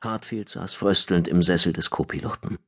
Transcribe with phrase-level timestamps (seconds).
[0.00, 2.58] Hartfield saß fröstelnd im Sessel des Co-Piloten.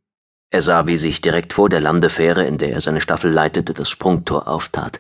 [0.50, 3.88] Er sah, wie sich direkt vor der Landefähre, in der er seine Staffel leitete, das
[3.88, 4.98] Sprungtor auftat.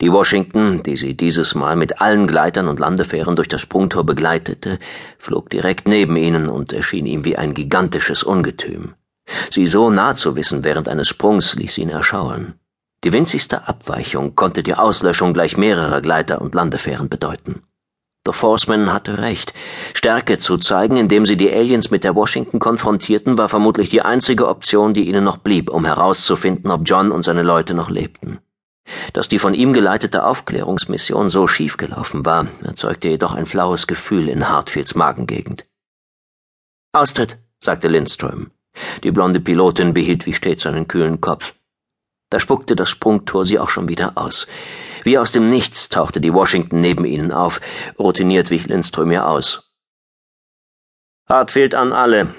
[0.00, 4.80] Die Washington, die sie dieses Mal mit allen Gleitern und Landefähren durch das Sprungtor begleitete,
[5.18, 8.94] flog direkt neben ihnen und erschien ihm wie ein gigantisches Ungetüm.
[9.48, 12.54] Sie so nah zu wissen während eines Sprungs ließ ihn erschauern.
[13.04, 17.62] Die winzigste Abweichung konnte die Auslöschung gleich mehrerer Gleiter und Landefähren bedeuten.
[18.24, 19.52] Doch Forceman hatte recht.
[19.94, 24.46] Stärke zu zeigen, indem sie die Aliens mit der Washington konfrontierten, war vermutlich die einzige
[24.46, 28.38] Option, die ihnen noch blieb, um herauszufinden, ob John und seine Leute noch lebten.
[29.12, 34.48] Dass die von ihm geleitete Aufklärungsmission so schiefgelaufen war, erzeugte jedoch ein flaues Gefühl in
[34.48, 35.66] Hartfields Magengegend.
[36.92, 38.50] Austritt, sagte Lindström.
[39.02, 41.54] Die blonde Pilotin behielt wie stets einen kühlen Kopf.
[42.30, 44.46] Da spuckte das Sprungtor sie auch schon wieder aus.
[45.02, 47.60] Wie aus dem Nichts tauchte die Washington neben ihnen auf.
[47.98, 49.72] Routiniert wich Lindström ihr aus.
[51.28, 52.34] Hartfield an alle.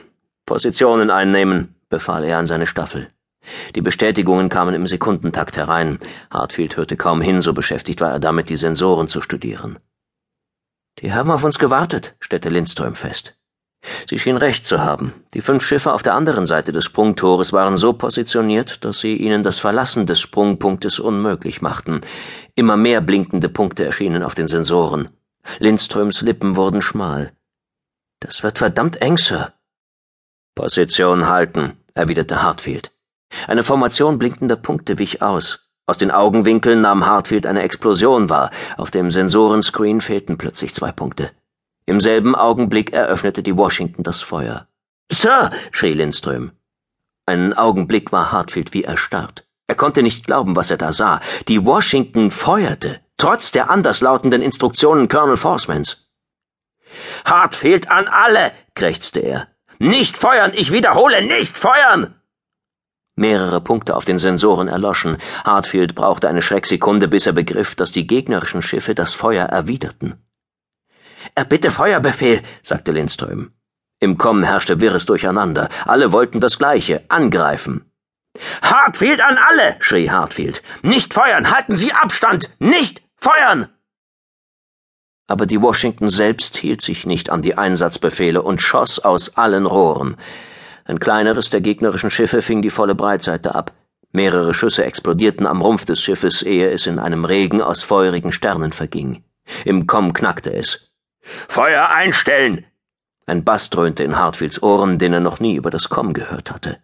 [0.46, 3.12] Positionen einnehmen, befahl er an seine Staffel.
[3.76, 6.00] Die Bestätigungen kamen im Sekundentakt herein.
[6.32, 9.80] Hartfield hörte kaum hin, so beschäftigt war er damit, die Sensoren zu studieren.
[11.00, 13.36] Die haben auf uns gewartet, stellte Lindström fest.
[14.08, 15.14] Sie schien recht zu haben.
[15.34, 19.44] Die fünf Schiffe auf der anderen Seite des Sprungtores waren so positioniert, dass sie ihnen
[19.44, 22.02] das Verlassen des Sprungpunktes unmöglich machten.
[22.56, 25.10] Immer mehr blinkende Punkte erschienen auf den Sensoren.
[25.60, 27.34] Lindströms Lippen wurden schmal.
[28.20, 29.54] Das wird verdammt eng, Sir.
[30.56, 32.92] Position halten, erwiderte Hartfield.
[33.48, 35.70] Eine Formation blinkender Punkte wich aus.
[35.86, 38.52] Aus den Augenwinkeln nahm Hartfield eine Explosion wahr.
[38.78, 41.32] Auf dem Sensorenscreen fehlten plötzlich zwei Punkte.
[41.86, 44.68] Im selben Augenblick eröffnete die Washington das Feuer.
[45.12, 46.52] Sir, schrie Lindström.
[47.26, 49.46] Einen Augenblick war Hartfield wie erstarrt.
[49.68, 51.20] Er konnte nicht glauben, was er da sah.
[51.48, 56.10] Die Washington feuerte, trotz der anderslautenden Instruktionen Colonel Forsemans.
[57.26, 59.48] Hartfield an alle, krächzte er.
[59.80, 62.16] Nicht feuern, ich wiederhole, nicht feuern!
[63.16, 65.18] Mehrere Punkte auf den Sensoren erloschen.
[65.44, 70.24] Hartfield brauchte eine Schrecksekunde, bis er begriff, dass die gegnerischen Schiffe das Feuer erwiderten.
[71.36, 73.52] Erbitte Feuerbefehl, sagte Lindström.
[74.00, 75.70] Im Kommen herrschte wirres Durcheinander.
[75.86, 77.90] Alle wollten das Gleiche, angreifen.
[78.62, 80.64] Hartfield an alle, schrie Hartfield.
[80.82, 83.70] Nicht feuern, halten Sie Abstand, nicht feuern!
[85.28, 90.18] Aber die Washington selbst hielt sich nicht an die Einsatzbefehle und schoss aus allen Rohren.
[90.86, 93.72] Ein kleineres der gegnerischen Schiffe fing die volle Breitseite ab.
[94.12, 98.74] Mehrere Schüsse explodierten am Rumpf des Schiffes, ehe es in einem Regen aus feurigen Sternen
[98.74, 99.24] verging.
[99.64, 100.93] Im Komm knackte es.
[101.48, 102.66] Feuer einstellen!
[103.26, 106.82] Ein Bass dröhnte in Hartfields Ohren, den er noch nie über das Komm gehört hatte.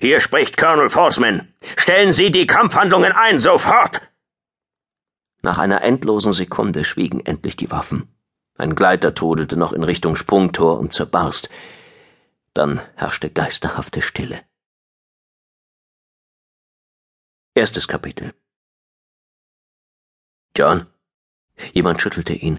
[0.00, 1.54] Hier spricht Colonel Forsman.
[1.76, 4.02] Stellen Sie die Kampfhandlungen ein, sofort!
[5.40, 8.14] Nach einer endlosen Sekunde schwiegen endlich die Waffen.
[8.56, 11.48] Ein Gleiter trudelte noch in Richtung Sprungtor und zerbarst.
[12.54, 14.40] Dann herrschte geisterhafte Stille.
[17.54, 18.34] Erstes Kapitel
[20.56, 20.86] John?
[21.72, 22.58] Jemand schüttelte ihn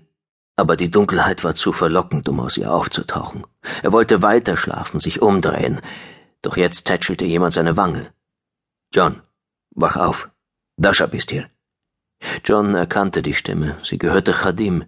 [0.60, 3.46] aber die Dunkelheit war zu verlockend, um aus ihr aufzutauchen.
[3.82, 5.82] Er wollte weiter schlafen, sich umdrehen,
[6.42, 8.12] doch jetzt tätschelte jemand seine Wange.
[8.94, 9.22] John,
[9.72, 10.30] wach auf.
[10.78, 11.50] Dashab ist hier.
[12.44, 13.78] John erkannte die Stimme.
[13.84, 14.86] Sie gehörte Chadim.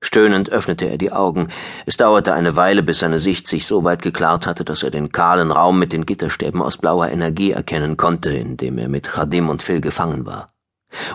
[0.00, 1.48] Stöhnend öffnete er die Augen.
[1.86, 5.12] Es dauerte eine Weile, bis seine Sicht sich so weit geklart hatte, dass er den
[5.12, 9.48] kahlen Raum mit den Gitterstäben aus blauer Energie erkennen konnte, in dem er mit Chadim
[9.48, 10.52] und Phil gefangen war.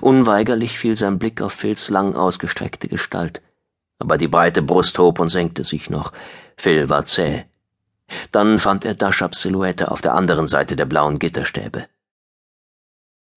[0.02, 3.42] Unweigerlich fiel sein Blick auf Phils lang ausgestreckte Gestalt
[4.00, 6.12] aber die breite Brust hob und senkte sich noch.
[6.58, 7.46] Phil war zäh.
[8.32, 11.86] Dann fand er Dashabs Silhouette auf der anderen Seite der blauen Gitterstäbe.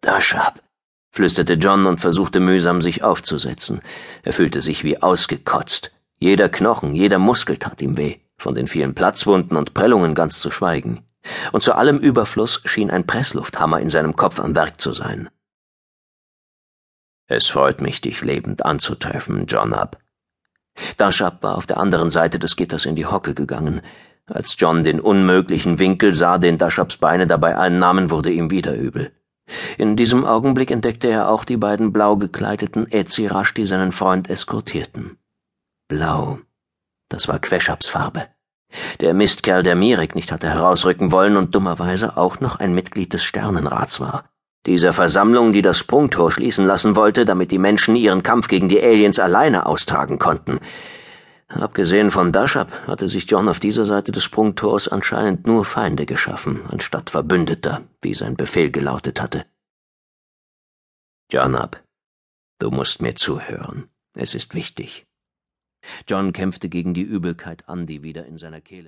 [0.00, 0.62] Dashab,
[1.10, 3.82] flüsterte John und versuchte mühsam, sich aufzusetzen.
[4.22, 5.92] Er fühlte sich wie ausgekotzt.
[6.18, 10.50] Jeder Knochen, jeder Muskel tat ihm weh, von den vielen Platzwunden und Prellungen ganz zu
[10.50, 11.04] schweigen.
[11.52, 15.28] Und zu allem Überfluss schien ein Presslufthammer in seinem Kopf am Werk zu sein.
[17.28, 20.01] Es freut mich, dich lebend anzutreffen, John Up,
[20.96, 23.82] Dashab war auf der anderen Seite des Gitters in die Hocke gegangen.
[24.26, 29.12] Als John den unmöglichen Winkel sah, den Dashabs Beine dabei einnahmen, wurde ihm wieder übel.
[29.76, 35.18] In diesem Augenblick entdeckte er auch die beiden blau gekleideten Ezirash, die seinen Freund eskortierten.
[35.88, 36.38] Blau.
[37.08, 38.28] Das war Queshabs Farbe.
[39.00, 43.22] Der Mistkerl, der Mirek nicht hatte herausrücken wollen und dummerweise auch noch ein Mitglied des
[43.22, 44.31] Sternenrats war
[44.66, 48.82] dieser Versammlung, die das Sprungtor schließen lassen wollte, damit die Menschen ihren Kampf gegen die
[48.82, 50.60] Aliens alleine austragen konnten.
[51.48, 56.62] Abgesehen von Dashab hatte sich John auf dieser Seite des Sprungtors anscheinend nur Feinde geschaffen,
[56.68, 59.44] anstatt Verbündeter, wie sein Befehl gelautet hatte.
[61.30, 61.82] John ab.
[62.58, 63.88] Du musst mir zuhören.
[64.14, 65.06] Es ist wichtig.
[66.08, 68.80] John kämpfte gegen die Übelkeit an, die wieder in seiner Kehle